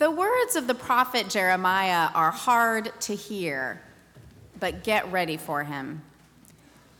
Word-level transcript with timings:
The 0.00 0.10
words 0.10 0.56
of 0.56 0.66
the 0.66 0.74
prophet 0.74 1.28
Jeremiah 1.28 2.08
are 2.14 2.30
hard 2.30 2.90
to 3.00 3.14
hear, 3.14 3.82
but 4.58 4.82
get 4.82 5.12
ready 5.12 5.36
for 5.36 5.62
him. 5.62 6.00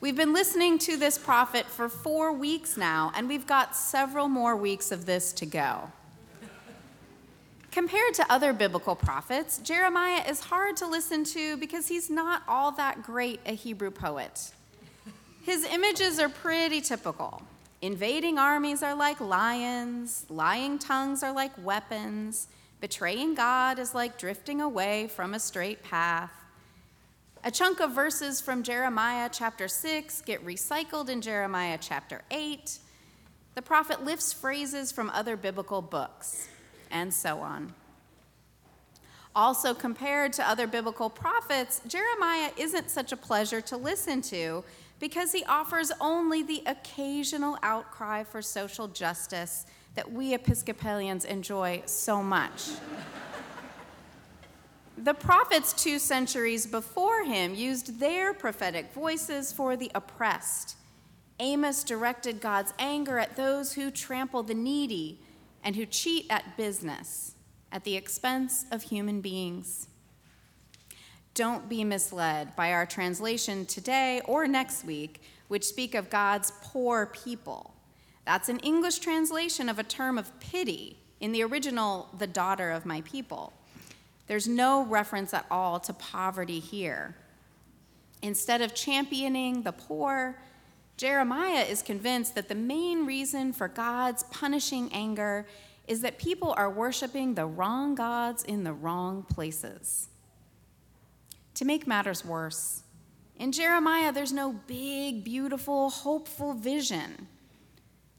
We've 0.03 0.15
been 0.15 0.35
listening 0.35 0.77
to 0.81 0.99
this 0.99 1.17
prophet 1.17 1.65
for 1.65 1.89
four 1.89 2.31
weeks 2.31 2.77
now, 2.77 3.11
and 3.17 3.27
we've 3.27 3.47
got 3.47 3.75
several 3.75 4.29
more 4.29 4.55
weeks 4.55 4.93
of 4.93 5.07
this 5.07 5.33
to 5.33 5.47
go. 5.47 5.91
Compared 7.73 8.13
to 8.17 8.31
other 8.31 8.53
biblical 8.53 8.95
prophets, 8.95 9.57
Jeremiah 9.61 10.23
is 10.29 10.41
hard 10.41 10.77
to 10.77 10.87
listen 10.87 11.25
to 11.25 11.57
because 11.57 11.89
he's 11.89 12.11
not 12.11 12.43
all 12.47 12.71
that 12.73 13.03
great 13.03 13.41
a 13.47 13.53
Hebrew 13.53 13.91
poet. 13.91 14.53
His 15.47 15.65
images 15.65 16.19
are 16.19 16.29
pretty 16.29 16.83
typical. 16.83 17.41
Invading 17.81 18.37
armies 18.37 18.83
are 18.83 18.95
like 18.95 19.23
lions, 19.23 20.27
lying 20.29 20.79
tongues 20.79 21.23
are 21.23 21.33
like 21.33 21.53
weapons, 21.65 22.49
betraying 22.81 23.35
God 23.35 23.79
is 23.79 23.95
like 23.95 24.19
drifting 24.19 24.61
away 24.61 25.09
from 25.09 25.35
a 25.35 25.41
straight 25.41 25.83
path. 25.83 26.33
A 27.45 27.51
chunk 27.51 27.81
of 27.81 27.93
verses 27.93 28.41
from 28.41 28.63
Jeremiah 28.63 29.29
chapter 29.33 29.69
6 29.69 30.23
get 30.23 30.45
recycled 30.45 31.09
in 31.09 31.21
Jeremiah 31.21 31.79
chapter 31.81 32.23
8. 32.31 32.79
The 33.55 33.63
prophet 33.63 34.05
lifts 34.05 34.33
phrases 34.33 34.93
from 34.93 35.11
other 35.11 35.37
biblical 35.37 35.83
books, 35.83 36.49
and 36.91 37.13
so 37.13 37.41
on. 37.41 37.75
Also, 39.35 39.75
compared 39.75 40.33
to 40.35 40.49
other 40.49 40.67
biblical 40.67 41.09
prophets, 41.09 41.81
Jeremiah 41.87 42.51
isn't 42.57 42.91
such 42.91 43.13
a 43.13 43.17
pleasure 43.17 43.61
to 43.63 43.77
listen 43.77 44.23
to 44.23 44.65
because 44.99 45.33
he 45.33 45.45
offers 45.45 45.93
only 46.01 46.43
the 46.43 46.63
occasional 46.67 47.57
outcry 47.63 48.25
for 48.25 48.43
social 48.43 48.89
justice 48.89 49.67
that 49.95 50.13
we 50.13 50.35
Episcopalians 50.35 51.25
enjoy 51.25 51.83
so 51.87 52.23
much. 52.23 52.71
the 54.97 55.15
prophets 55.15 55.73
two 55.73 55.99
centuries 55.99 56.67
before 56.67 57.25
him 57.25 57.55
used 57.55 57.99
their 57.99 58.33
prophetic 58.33 58.93
voices 58.93 59.53
for 59.53 59.77
the 59.77 59.91
oppressed. 59.95 60.77
Amos 61.39 61.83
directed 61.85 62.41
God's 62.41 62.75
anger 62.79 63.19
at 63.19 63.37
those 63.37 63.73
who 63.73 63.91
trample 63.91 64.43
the 64.43 64.55
needy 64.55 65.21
and 65.65 65.75
who 65.75 65.87
cheat 65.87 66.27
at 66.31 66.57
business 66.57 67.35
at 67.73 67.85
the 67.85 67.97
expense 67.97 68.67
of 68.71 68.83
human 68.83 69.21
beings. 69.21 69.89
Don't 71.35 71.69
be 71.69 71.85
misled 71.85 72.57
by 72.57 72.73
our 72.73 72.85
translation 72.85 73.65
today 73.65 74.21
or 74.27 74.47
next 74.47 74.85
week, 74.85 75.23
which 75.49 75.65
speak 75.65 75.95
of 75.95 76.11
God's 76.11 76.53
poor 76.63 77.07
people. 77.07 77.75
That's 78.31 78.49
an 78.49 78.61
English 78.61 79.01
translation 79.01 79.69
of 79.69 79.81
a 79.81 79.83
term 79.83 80.17
of 80.17 80.39
pity, 80.39 80.97
in 81.19 81.33
the 81.33 81.43
original, 81.43 82.09
the 82.17 82.29
daughter 82.29 82.71
of 82.71 82.87
my 82.87 83.01
people. 83.01 83.53
There's 84.29 84.47
no 84.47 84.85
reference 84.85 85.35
at 85.35 85.47
all 85.51 85.81
to 85.81 85.93
poverty 85.93 86.61
here. 86.61 87.17
Instead 88.23 88.61
of 88.63 88.73
championing 88.73 89.63
the 89.63 89.73
poor, 89.73 90.39
Jeremiah 90.97 91.65
is 91.65 91.83
convinced 91.83 92.37
that 92.37 92.49
the 92.49 92.55
main 92.55 93.05
reason 93.05 93.53
for 93.53 93.67
God's 93.67 94.23
punishing 94.23 94.93
anger 94.93 95.45
is 95.89 96.01
that 96.03 96.17
people 96.17 96.55
are 96.57 96.71
worshiping 96.71 97.35
the 97.35 97.47
wrong 97.47 97.97
gods 97.97 98.45
in 98.45 98.63
the 98.63 98.73
wrong 98.73 99.25
places. 99.25 100.09
To 101.55 101.65
make 101.65 101.85
matters 101.85 102.25
worse, 102.25 102.85
in 103.41 103.51
Jeremiah, 103.51 104.13
there's 104.13 104.33
no 104.33 104.53
big, 104.69 105.25
beautiful, 105.25 105.91
hopeful 105.91 106.55
vision. 106.55 107.27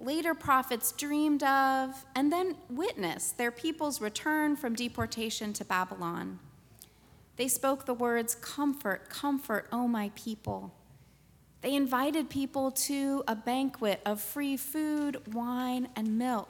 Later 0.03 0.33
prophets 0.33 0.91
dreamed 0.93 1.43
of 1.43 2.05
and 2.15 2.33
then 2.33 2.55
witnessed 2.69 3.37
their 3.37 3.51
people's 3.51 4.01
return 4.01 4.55
from 4.55 4.73
deportation 4.73 5.53
to 5.53 5.63
Babylon. 5.63 6.39
They 7.35 7.47
spoke 7.47 7.85
the 7.85 7.93
words, 7.93 8.33
Comfort, 8.33 9.09
comfort, 9.09 9.67
O 9.71 9.87
my 9.87 10.11
people. 10.15 10.73
They 11.61 11.75
invited 11.75 12.31
people 12.31 12.71
to 12.71 13.23
a 13.27 13.35
banquet 13.35 14.01
of 14.03 14.19
free 14.19 14.57
food, 14.57 15.21
wine, 15.35 15.87
and 15.95 16.17
milk. 16.17 16.49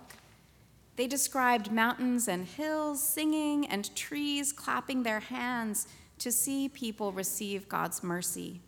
They 0.96 1.08
described 1.08 1.74
mountains 1.74 2.30
and 2.30 2.46
hills 2.46 3.04
singing 3.04 3.68
and 3.68 3.94
trees 3.98 4.54
clapping 4.54 5.04
their 5.04 5.20
hands 5.20 5.88
to 6.20 6.32
see 6.32 6.70
people 6.70 7.12
receive 7.12 7.68
God's 7.68 8.02
mercy. 8.02 8.62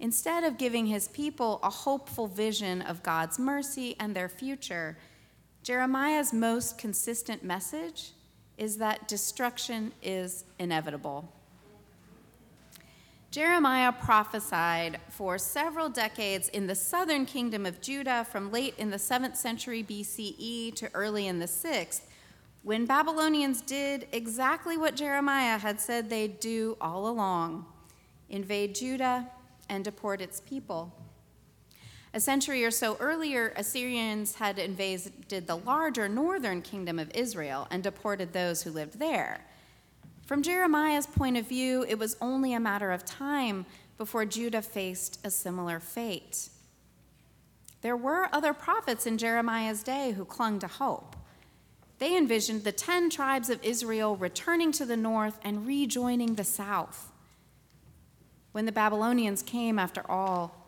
Instead 0.00 0.44
of 0.44 0.58
giving 0.58 0.86
his 0.86 1.08
people 1.08 1.58
a 1.62 1.70
hopeful 1.70 2.28
vision 2.28 2.82
of 2.82 3.02
God's 3.02 3.38
mercy 3.38 3.96
and 3.98 4.14
their 4.14 4.28
future, 4.28 4.96
Jeremiah's 5.62 6.32
most 6.32 6.78
consistent 6.78 7.42
message 7.42 8.12
is 8.56 8.78
that 8.78 9.08
destruction 9.08 9.92
is 10.02 10.44
inevitable. 10.58 11.32
Jeremiah 13.30 13.92
prophesied 13.92 15.00
for 15.10 15.36
several 15.36 15.88
decades 15.88 16.48
in 16.48 16.66
the 16.66 16.74
southern 16.74 17.26
kingdom 17.26 17.66
of 17.66 17.80
Judah 17.80 18.26
from 18.30 18.50
late 18.50 18.74
in 18.78 18.90
the 18.90 18.96
7th 18.96 19.36
century 19.36 19.84
BCE 19.84 20.74
to 20.76 20.90
early 20.94 21.26
in 21.26 21.38
the 21.38 21.46
6th, 21.46 22.02
when 22.62 22.86
Babylonians 22.86 23.60
did 23.60 24.08
exactly 24.12 24.76
what 24.76 24.96
Jeremiah 24.96 25.58
had 25.58 25.80
said 25.80 26.08
they'd 26.08 26.40
do 26.40 26.76
all 26.80 27.06
along 27.08 27.66
invade 28.30 28.74
Judah 28.74 29.26
and 29.68 29.84
deport 29.84 30.20
its 30.20 30.40
people. 30.40 30.92
A 32.14 32.20
century 32.20 32.64
or 32.64 32.70
so 32.70 32.96
earlier, 33.00 33.52
Assyrians 33.54 34.36
had 34.36 34.58
invaded 34.58 35.46
the 35.46 35.56
larger 35.56 36.08
northern 36.08 36.62
kingdom 36.62 36.98
of 36.98 37.10
Israel 37.14 37.68
and 37.70 37.82
deported 37.82 38.32
those 38.32 38.62
who 38.62 38.70
lived 38.70 38.98
there. 38.98 39.44
From 40.24 40.42
Jeremiah's 40.42 41.06
point 41.06 41.36
of 41.36 41.48
view, 41.48 41.84
it 41.88 41.98
was 41.98 42.16
only 42.20 42.54
a 42.54 42.60
matter 42.60 42.92
of 42.92 43.04
time 43.04 43.66
before 43.98 44.24
Judah 44.24 44.62
faced 44.62 45.18
a 45.24 45.30
similar 45.30 45.80
fate. 45.80 46.48
There 47.82 47.96
were 47.96 48.28
other 48.32 48.52
prophets 48.52 49.06
in 49.06 49.18
Jeremiah's 49.18 49.82
day 49.82 50.12
who 50.12 50.24
clung 50.24 50.58
to 50.60 50.66
hope. 50.66 51.16
They 51.98 52.16
envisioned 52.16 52.64
the 52.64 52.72
10 52.72 53.10
tribes 53.10 53.50
of 53.50 53.62
Israel 53.64 54.16
returning 54.16 54.72
to 54.72 54.86
the 54.86 54.96
north 54.96 55.38
and 55.42 55.66
rejoining 55.66 56.34
the 56.34 56.44
south. 56.44 57.10
When 58.52 58.66
the 58.66 58.72
Babylonians 58.72 59.42
came, 59.42 59.78
after 59.78 60.08
all, 60.10 60.66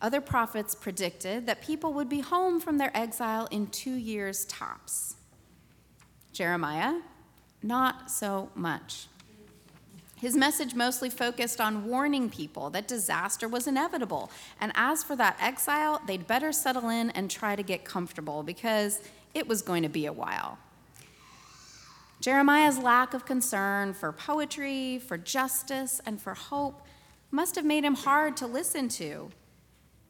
other 0.00 0.20
prophets 0.20 0.74
predicted 0.74 1.46
that 1.46 1.62
people 1.62 1.92
would 1.94 2.08
be 2.08 2.20
home 2.20 2.60
from 2.60 2.78
their 2.78 2.94
exile 2.96 3.46
in 3.50 3.68
two 3.68 3.94
years 3.94 4.44
tops. 4.46 5.16
Jeremiah 6.32 7.00
not 7.62 8.10
so 8.10 8.50
much. 8.54 9.06
His 10.16 10.36
message 10.36 10.74
mostly 10.74 11.10
focused 11.10 11.60
on 11.60 11.86
warning 11.86 12.30
people 12.30 12.70
that 12.70 12.86
disaster 12.86 13.48
was 13.48 13.66
inevitable. 13.66 14.30
And 14.60 14.72
as 14.74 15.02
for 15.02 15.16
that 15.16 15.36
exile, 15.40 16.00
they'd 16.06 16.26
better 16.26 16.52
settle 16.52 16.88
in 16.88 17.10
and 17.10 17.30
try 17.30 17.56
to 17.56 17.62
get 17.62 17.84
comfortable 17.84 18.42
because 18.42 19.00
it 19.34 19.48
was 19.48 19.62
going 19.62 19.82
to 19.82 19.88
be 19.88 20.06
a 20.06 20.12
while. 20.12 20.58
Jeremiah's 22.20 22.78
lack 22.78 23.14
of 23.14 23.24
concern 23.24 23.94
for 23.94 24.12
poetry, 24.12 25.00
for 25.00 25.18
justice, 25.18 26.00
and 26.06 26.22
for 26.22 26.34
hope 26.34 26.86
must 27.32 27.56
have 27.56 27.64
made 27.64 27.82
him 27.82 27.94
hard 27.94 28.36
to 28.36 28.46
listen 28.46 28.88
to. 28.88 29.30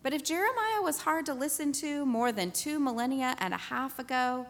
But 0.02 0.12
if 0.12 0.22
Jeremiah 0.22 0.82
was 0.82 1.00
hard 1.00 1.24
to 1.26 1.34
listen 1.34 1.72
to 1.74 2.04
more 2.04 2.32
than 2.32 2.50
two 2.50 2.78
millennia 2.78 3.36
and 3.38 3.54
a 3.54 3.58
half 3.58 3.98
ago, 3.98 4.46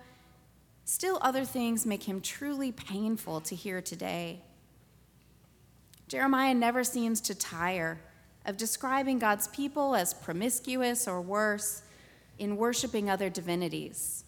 Still, 0.84 1.19
other 1.21 1.44
things 1.44 1.87
make 1.87 2.05
him 2.05 2.21
truly 2.21 2.72
painful 2.72 3.41
to 3.43 3.55
hear 3.55 3.81
today. 3.81 4.41
Jeremiah 6.09 6.55
never 6.55 6.84
seems 6.84 7.21
to 7.22 7.34
tire 7.34 8.00
of 8.44 8.56
describing 8.56 9.19
God's 9.19 9.47
people 9.49 9.94
as 9.94 10.12
promiscuous 10.12 11.06
or 11.06 11.20
worse 11.20 11.82
in 12.38 12.56
worshiping 12.56 13.08
other 13.08 13.31
divinities. 13.31 14.25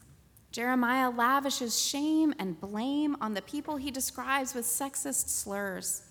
Jeremiah 0.52 1.10
lavishes 1.10 1.78
shame 1.78 2.32
and 2.38 2.60
blame 2.60 3.16
on 3.20 3.34
the 3.34 3.42
people 3.42 3.76
he 3.76 3.90
describes 3.90 4.54
with 4.54 4.64
sexist 4.64 5.28
slurs. 5.28 6.02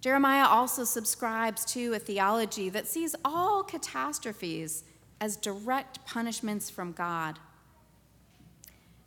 Jeremiah 0.00 0.46
also 0.46 0.84
subscribes 0.84 1.64
to 1.66 1.94
a 1.94 1.98
theology 1.98 2.68
that 2.68 2.86
sees 2.86 3.14
all 3.24 3.62
catastrophes 3.62 4.84
as 5.20 5.36
direct 5.36 6.04
punishments 6.04 6.70
from 6.70 6.92
God. 6.92 7.38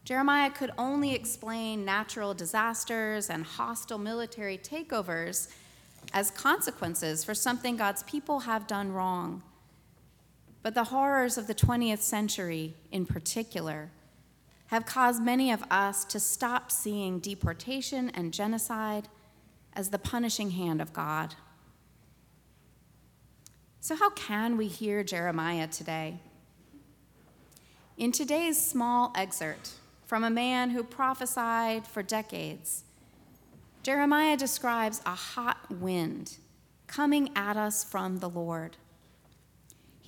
Jeremiah 0.04 0.50
could 0.50 0.72
only 0.78 1.14
explain 1.14 1.86
natural 1.86 2.34
disasters 2.34 3.30
and 3.30 3.46
hostile 3.46 4.00
military 4.00 4.58
takeovers 4.58 5.50
as 6.14 6.32
consequences 6.32 7.24
for 7.24 7.36
something 7.36 7.78
God's 7.78 8.04
people 8.04 8.40
have 8.42 8.66
done 8.66 8.92
wrong. 8.92 9.44
But 10.64 10.74
the 10.74 10.86
horrors 10.86 11.38
of 11.38 11.48
the 11.48 11.56
20th 11.56 12.00
century, 12.00 12.74
in 12.92 13.06
particular, 13.06 13.92
have 14.68 14.86
caused 14.86 15.22
many 15.22 15.52
of 15.52 15.64
us 15.70 16.04
to 16.06 16.20
stop 16.20 16.72
seeing 16.72 17.20
deportation 17.20 18.10
and 18.10 18.34
genocide 18.34 19.08
as 19.74 19.90
the 19.90 20.00
punishing 20.00 20.52
hand 20.52 20.82
of 20.82 20.94
God. 20.94 21.36
So, 23.80 23.96
how 23.96 24.10
can 24.12 24.58
we 24.58 24.68
hear 24.68 25.04
Jeremiah 25.04 25.68
today? 25.68 26.20
In 27.98 28.12
today's 28.12 28.62
small 28.62 29.14
excerpt, 29.16 29.72
from 30.06 30.24
a 30.24 30.30
man 30.30 30.72
who 30.72 30.84
prophesied 30.84 31.86
for 31.86 32.02
decades. 32.02 32.84
Jeremiah 33.84 34.36
describes 34.36 35.02
a 35.06 35.16
hot 35.16 35.58
wind 35.70 36.38
coming 36.88 37.30
at 37.36 37.56
us 37.56 37.84
from 37.84 38.18
the 38.18 38.30
Lord. 38.30 38.76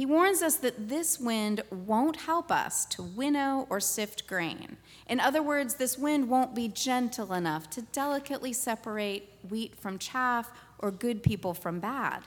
He 0.02 0.08
warns 0.08 0.42
us 0.42 0.56
that 0.56 0.90
this 0.90 1.20
wind 1.20 1.62
won't 1.70 2.22
help 2.22 2.52
us 2.52 2.86
to 2.86 3.04
winnow 3.04 3.68
or 3.70 3.80
sift 3.80 4.26
grain. 4.26 4.78
In 5.08 5.20
other 5.20 5.44
words, 5.44 5.76
this 5.76 5.96
wind 5.96 6.28
won't 6.28 6.56
be 6.56 6.68
gentle 6.70 7.34
enough 7.34 7.70
to 7.70 7.84
delicately 7.84 8.52
separate 8.52 9.30
wheat 9.48 9.76
from 9.76 10.00
chaff 10.00 10.50
or 10.80 10.90
good 10.90 11.22
people 11.22 11.54
from 11.54 11.80
bad. 11.80 12.24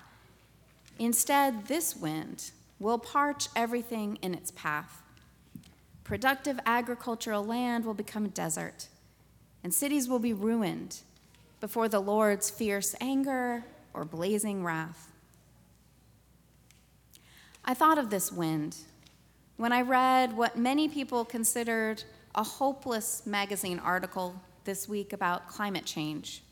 Instead, 1.01 1.67
this 1.67 1.97
wind 1.97 2.53
will 2.79 2.97
parch 2.97 3.49
everything 3.57 4.21
in 4.23 4.35
its 4.35 4.53
path. 4.53 5.03
Productive 6.05 6.61
agricultural 6.67 7.45
land 7.45 7.85
will 7.85 7.93
become 7.93 8.27
a 8.27 8.29
desert, 8.29 8.87
and 9.65 9.75
cities 9.75 10.09
will 10.09 10.21
be 10.21 10.33
ruined 10.33 11.01
before 11.61 11.89
the 11.89 11.99
Lord's 11.99 12.51
fierce 12.51 12.95
anger 13.01 13.65
or 13.93 14.05
blazing 14.05 14.63
wrath. 14.63 15.11
I 17.67 17.73
thought 17.73 17.97
of 17.97 18.11
this 18.11 18.31
wind 18.31 18.77
when 19.57 19.73
I 19.73 19.81
read 19.81 20.37
what 20.37 20.59
many 20.59 20.87
people 20.87 21.25
considered 21.25 22.03
a 22.35 22.43
hopeless 22.43 23.25
magazine 23.25 23.79
article 23.79 24.39
this 24.65 24.87
week 24.87 25.15
about 25.15 25.49
climate 25.49 25.87
change. 25.87 26.43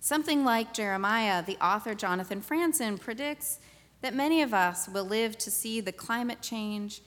Something 0.00 0.44
like 0.44 0.74
Jeremiah, 0.74 1.44
the 1.44 1.56
author 1.64 1.94
Jonathan 1.94 2.40
Franzen 2.40 2.98
predicts 2.98 3.60
that 4.00 4.12
many 4.12 4.42
of 4.42 4.52
us 4.52 4.88
will 4.88 5.04
live 5.04 5.38
to 5.38 5.50
see 5.52 5.80
the 5.80 5.92
climate 5.92 6.42
change 6.42 7.00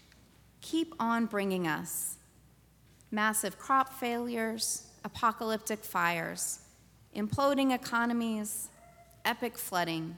keep 0.62 0.94
on 1.00 1.26
bringing 1.26 1.68
us 1.68 2.16
massive 3.12 3.60
crop 3.60 3.92
failures, 3.92 4.88
apocalyptic 5.04 5.84
fires, 5.84 6.60
imploding 7.16 7.74
economies, 7.74 8.70
epic 9.26 9.58
flooding, 9.58 10.18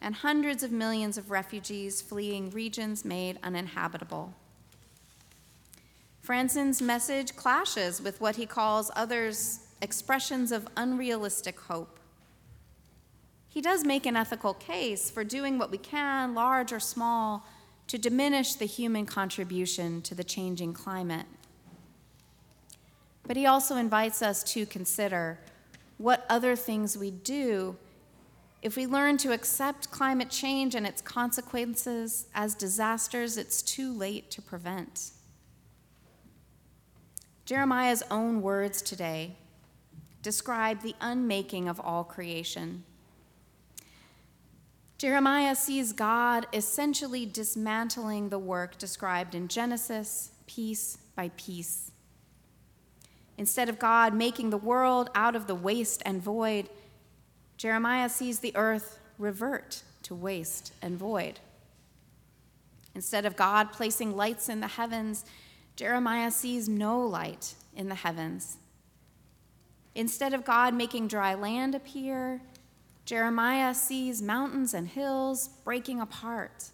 and 0.00 0.16
hundreds 0.16 0.62
of 0.62 0.70
millions 0.70 1.18
of 1.18 1.30
refugees 1.30 2.00
fleeing 2.00 2.50
regions 2.50 3.04
made 3.04 3.38
uninhabitable. 3.42 4.34
Franzen's 6.20 6.82
message 6.82 7.34
clashes 7.36 8.02
with 8.02 8.20
what 8.20 8.36
he 8.36 8.46
calls 8.46 8.90
others' 8.94 9.60
expressions 9.80 10.52
of 10.52 10.68
unrealistic 10.76 11.58
hope. 11.60 11.98
He 13.48 13.60
does 13.60 13.82
make 13.82 14.04
an 14.06 14.16
ethical 14.16 14.54
case 14.54 15.10
for 15.10 15.24
doing 15.24 15.58
what 15.58 15.70
we 15.70 15.78
can, 15.78 16.34
large 16.34 16.72
or 16.72 16.80
small, 16.80 17.46
to 17.86 17.96
diminish 17.96 18.54
the 18.54 18.66
human 18.66 19.06
contribution 19.06 20.02
to 20.02 20.14
the 20.14 20.22
changing 20.22 20.74
climate. 20.74 21.26
But 23.26 23.36
he 23.36 23.46
also 23.46 23.76
invites 23.76 24.22
us 24.22 24.42
to 24.52 24.66
consider 24.66 25.38
what 25.96 26.26
other 26.28 26.54
things 26.54 26.96
we 26.96 27.10
do 27.10 27.76
if 28.60 28.76
we 28.76 28.86
learn 28.86 29.16
to 29.18 29.32
accept 29.32 29.90
climate 29.90 30.30
change 30.30 30.74
and 30.74 30.86
its 30.86 31.00
consequences 31.00 32.26
as 32.34 32.54
disasters 32.54 33.36
it's 33.36 33.62
too 33.62 33.92
late 33.92 34.30
to 34.32 34.42
prevent. 34.42 35.12
Jeremiah's 37.44 38.02
own 38.10 38.42
words 38.42 38.82
today 38.82 39.36
describe 40.22 40.82
the 40.82 40.94
unmaking 41.00 41.68
of 41.68 41.80
all 41.80 42.04
creation. 42.04 42.82
Jeremiah 44.98 45.54
sees 45.54 45.92
God 45.92 46.46
essentially 46.52 47.24
dismantling 47.24 48.28
the 48.28 48.38
work 48.38 48.76
described 48.78 49.36
in 49.36 49.46
Genesis, 49.46 50.32
piece 50.48 50.98
by 51.14 51.30
piece. 51.36 51.92
Instead 53.38 53.68
of 53.68 53.78
God 53.78 54.12
making 54.12 54.50
the 54.50 54.56
world 54.56 55.08
out 55.14 55.36
of 55.36 55.46
the 55.46 55.54
waste 55.54 56.02
and 56.04 56.20
void, 56.20 56.68
Jeremiah 57.58 58.08
sees 58.08 58.38
the 58.38 58.56
earth 58.56 59.00
revert 59.18 59.82
to 60.04 60.14
waste 60.14 60.72
and 60.80 60.96
void. 60.96 61.40
Instead 62.94 63.26
of 63.26 63.36
God 63.36 63.72
placing 63.72 64.16
lights 64.16 64.48
in 64.48 64.60
the 64.60 64.68
heavens, 64.68 65.24
Jeremiah 65.74 66.30
sees 66.30 66.68
no 66.68 67.00
light 67.00 67.54
in 67.76 67.88
the 67.88 67.96
heavens. 67.96 68.58
Instead 69.94 70.34
of 70.34 70.44
God 70.44 70.72
making 70.72 71.08
dry 71.08 71.34
land 71.34 71.74
appear, 71.74 72.40
Jeremiah 73.04 73.74
sees 73.74 74.22
mountains 74.22 74.72
and 74.72 74.86
hills 74.86 75.48
breaking 75.64 76.00
apart. 76.00 76.70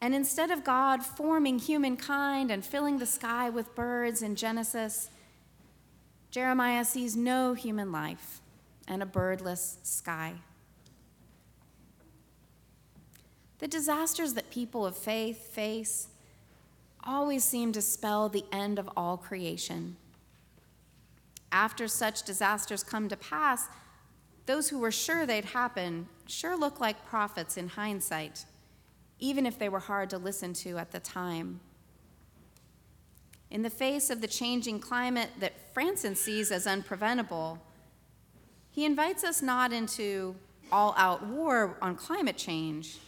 And 0.00 0.14
instead 0.14 0.50
of 0.50 0.64
God 0.64 1.02
forming 1.02 1.58
humankind 1.58 2.50
and 2.50 2.64
filling 2.64 2.98
the 2.98 3.06
sky 3.06 3.50
with 3.50 3.74
birds 3.74 4.22
in 4.22 4.34
Genesis, 4.34 5.10
Jeremiah 6.30 6.84
sees 6.84 7.16
no 7.16 7.52
human 7.52 7.92
life 7.92 8.40
and 8.88 9.02
a 9.02 9.06
birdless 9.06 9.78
sky. 9.82 10.34
The 13.58 13.68
disasters 13.68 14.34
that 14.34 14.50
people 14.50 14.84
of 14.84 14.96
faith 14.96 15.48
face 15.52 16.08
always 17.04 17.44
seem 17.44 17.72
to 17.72 17.80
spell 17.80 18.28
the 18.28 18.44
end 18.52 18.78
of 18.78 18.90
all 18.96 19.16
creation. 19.16 19.96
After 21.50 21.88
such 21.88 22.24
disasters 22.24 22.82
come 22.82 23.08
to 23.08 23.16
pass, 23.16 23.68
those 24.46 24.68
who 24.68 24.78
were 24.78 24.92
sure 24.92 25.24
they'd 25.24 25.46
happen 25.46 26.08
sure 26.26 26.56
look 26.56 26.80
like 26.80 27.06
prophets 27.06 27.56
in 27.56 27.68
hindsight, 27.68 28.44
even 29.18 29.46
if 29.46 29.58
they 29.58 29.68
were 29.68 29.80
hard 29.80 30.10
to 30.10 30.18
listen 30.18 30.52
to 30.52 30.76
at 30.78 30.92
the 30.92 31.00
time. 31.00 31.60
In 33.50 33.62
the 33.62 33.70
face 33.70 34.10
of 34.10 34.20
the 34.20 34.26
changing 34.26 34.80
climate 34.80 35.30
that 35.38 35.74
Franzen 35.74 36.16
sees 36.16 36.50
as 36.50 36.66
unpreventable, 36.66 37.58
he 38.76 38.84
invites 38.84 39.24
us 39.24 39.40
not 39.40 39.72
into 39.72 40.36
all 40.70 40.94
out 40.98 41.24
war 41.26 41.78
on 41.80 41.96
climate 41.96 42.36
change, 42.36 42.98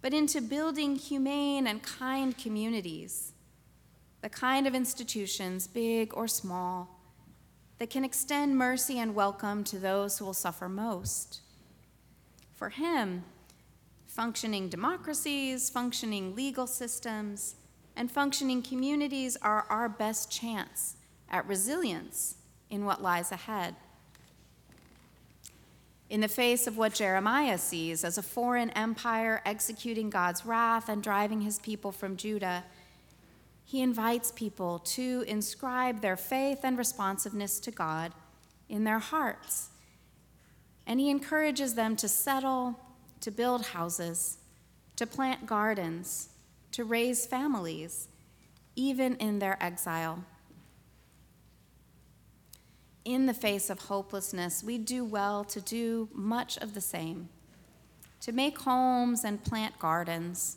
but 0.00 0.14
into 0.14 0.40
building 0.40 0.94
humane 0.94 1.66
and 1.66 1.82
kind 1.82 2.38
communities, 2.38 3.32
the 4.20 4.28
kind 4.28 4.68
of 4.68 4.72
institutions, 4.72 5.66
big 5.66 6.14
or 6.14 6.28
small, 6.28 7.00
that 7.80 7.90
can 7.90 8.04
extend 8.04 8.56
mercy 8.56 9.00
and 9.00 9.16
welcome 9.16 9.64
to 9.64 9.80
those 9.80 10.18
who 10.18 10.24
will 10.24 10.32
suffer 10.32 10.68
most. 10.68 11.40
For 12.54 12.70
him, 12.70 13.24
functioning 14.06 14.68
democracies, 14.68 15.70
functioning 15.70 16.36
legal 16.36 16.68
systems, 16.68 17.56
and 17.96 18.08
functioning 18.08 18.62
communities 18.62 19.36
are 19.42 19.66
our 19.68 19.88
best 19.88 20.30
chance 20.30 20.98
at 21.28 21.48
resilience 21.48 22.36
in 22.70 22.84
what 22.84 23.02
lies 23.02 23.32
ahead 23.32 23.74
in 26.12 26.20
the 26.20 26.28
face 26.28 26.66
of 26.66 26.76
what 26.76 26.92
Jeremiah 26.92 27.56
sees 27.56 28.04
as 28.04 28.18
a 28.18 28.22
foreign 28.22 28.68
empire 28.72 29.40
executing 29.46 30.10
God's 30.10 30.44
wrath 30.44 30.90
and 30.90 31.02
driving 31.02 31.40
his 31.40 31.58
people 31.58 31.90
from 31.90 32.18
Judah, 32.18 32.64
he 33.64 33.80
invites 33.80 34.30
people 34.30 34.80
to 34.80 35.24
inscribe 35.26 36.02
their 36.02 36.18
faith 36.18 36.58
and 36.64 36.76
responsiveness 36.76 37.58
to 37.60 37.70
God 37.70 38.12
in 38.68 38.84
their 38.84 38.98
hearts. 38.98 39.70
And 40.86 41.00
he 41.00 41.08
encourages 41.08 41.76
them 41.76 41.96
to 41.96 42.08
settle, 42.10 42.78
to 43.22 43.30
build 43.30 43.68
houses, 43.68 44.36
to 44.96 45.06
plant 45.06 45.46
gardens, 45.46 46.28
to 46.72 46.84
raise 46.84 47.24
families, 47.24 48.08
even 48.76 49.16
in 49.16 49.38
their 49.38 49.56
exile 49.62 50.22
in 53.04 53.26
the 53.26 53.34
face 53.34 53.70
of 53.70 53.80
hopelessness, 53.80 54.62
we 54.62 54.78
do 54.78 55.04
well 55.04 55.44
to 55.44 55.60
do 55.60 56.08
much 56.12 56.56
of 56.58 56.74
the 56.74 56.80
same 56.80 57.28
to 58.22 58.30
make 58.30 58.60
homes 58.60 59.24
and 59.24 59.42
plant 59.42 59.76
gardens, 59.80 60.56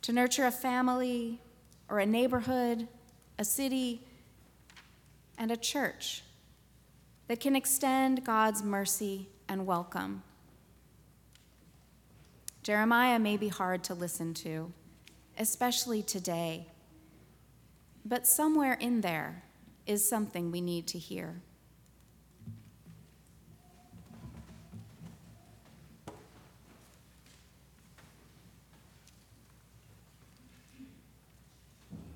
to 0.00 0.10
nurture 0.10 0.46
a 0.46 0.50
family 0.50 1.38
or 1.90 1.98
a 1.98 2.06
neighborhood, 2.06 2.88
a 3.38 3.44
city, 3.44 4.00
and 5.36 5.50
a 5.50 5.56
church 5.56 6.22
that 7.28 7.40
can 7.40 7.54
extend 7.54 8.24
God's 8.24 8.62
mercy 8.62 9.28
and 9.50 9.66
welcome. 9.66 10.22
Jeremiah 12.62 13.18
may 13.18 13.36
be 13.36 13.48
hard 13.48 13.84
to 13.84 13.94
listen 13.94 14.32
to, 14.34 14.72
especially 15.38 16.02
today, 16.02 16.66
but 18.02 18.26
somewhere 18.26 18.78
in 18.80 19.02
there, 19.02 19.42
is 19.90 20.08
something 20.08 20.52
we 20.52 20.60
need 20.60 20.86
to 20.86 20.98
hear. 20.98 21.42